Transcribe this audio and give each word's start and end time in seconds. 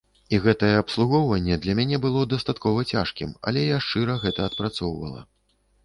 І 0.35 0.37
гэтае 0.45 0.71
абслугоўванне 0.77 1.59
для 1.67 1.77
мяне 1.81 2.01
было 2.07 2.25
дастаткова 2.33 2.89
цяжкім, 2.95 3.39
але 3.51 3.69
я 3.75 3.81
шчыра 3.87 4.21
гэта 4.29 4.39
адпрацоўвала. 4.53 5.21